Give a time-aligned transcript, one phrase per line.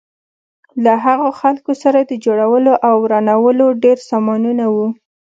[0.83, 4.87] له هغو خلکو سره د جوړولو او ورانولو ډېر سامانونه وو.